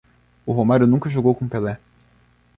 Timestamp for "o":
0.47-0.51, 1.45-1.47